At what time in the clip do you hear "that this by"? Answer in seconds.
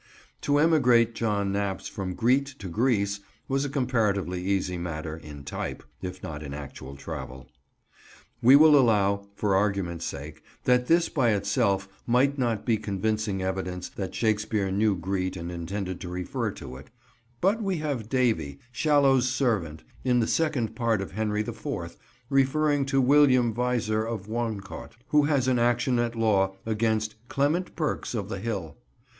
10.63-11.33